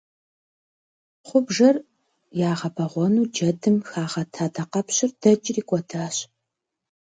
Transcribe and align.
Хъубжэр 1.27 1.75
ягъэбэгъуэну 2.49 3.29
джэдым 3.33 3.77
хагъэт 3.89 4.33
адакъэпщыр 4.45 5.11
дэкӏри 5.21 5.61
кӏуэдащ. 5.69 6.15